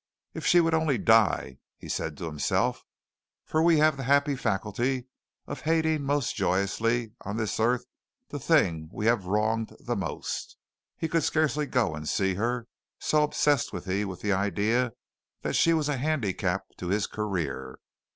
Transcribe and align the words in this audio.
"If 0.33 0.47
she 0.47 0.61
would 0.61 0.73
only 0.73 0.97
die!" 0.97 1.59
he 1.77 1.87
said 1.87 2.17
to 2.17 2.25
himself, 2.25 2.81
for 3.45 3.61
we 3.61 3.77
have 3.77 3.97
the 3.97 4.03
happy 4.05 4.35
faculty 4.35 5.05
of 5.45 5.61
hating 5.61 6.01
most 6.01 6.35
joyously 6.35 7.11
on 7.23 7.37
this 7.37 7.59
earth 7.59 7.85
the 8.29 8.39
thing 8.39 8.89
we 8.91 9.05
have 9.05 9.25
wronged 9.27 9.75
the 9.79 9.95
most. 9.95 10.57
He 10.97 11.07
could 11.07 11.21
scarcely 11.23 11.67
go 11.67 11.93
and 11.93 12.09
see 12.09 12.33
her, 12.33 12.65
so 12.97 13.21
obsessed 13.21 13.73
was 13.73 13.85
he 13.85 14.03
with 14.03 14.21
the 14.21 14.33
idea 14.33 14.93
that 15.43 15.55
she 15.55 15.71
was 15.71 15.87
a 15.87 15.97
handicap 15.97 16.63
to 16.79 16.87
his 16.87 17.05
career. 17.05 17.77